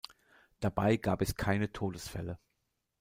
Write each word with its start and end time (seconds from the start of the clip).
Dabei 0.61 0.97
gab 0.97 1.21
es 1.21 1.35
keine 1.35 1.71
Todesfälle. 1.71 2.39